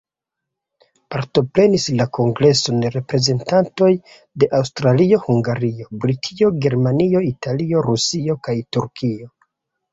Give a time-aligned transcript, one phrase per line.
[1.15, 3.91] Partoprenis la kongreson reprezentantoj
[4.45, 9.33] de Aŭstrio-Hungario, Britio, Germanio, Italio, Rusio kaj Turkio.